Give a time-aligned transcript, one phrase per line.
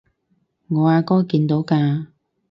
[0.67, 2.07] 我阿哥見到㗎